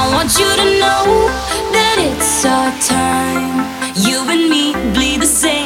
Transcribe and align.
I 0.00 0.08
want 0.14 0.32
you 0.38 0.48
to 0.60 0.66
know 0.80 1.28
that 1.76 1.96
it's 2.00 2.42
our 2.46 2.72
time. 2.80 3.68
You 3.94 4.24
and 4.32 4.48
me 4.48 4.72
bleed 4.94 5.20
the 5.20 5.26
same. 5.26 5.59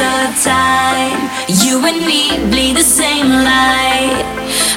Of 0.00 0.42
time. 0.42 1.30
You 1.62 1.84
and 1.86 2.04
me 2.04 2.38
bleed 2.50 2.76
the 2.76 2.82
same 2.82 3.28
light. 3.28 4.24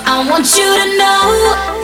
I 0.06 0.26
want 0.30 0.58
you 0.58 0.70
to 0.80 0.98
know 0.98 1.77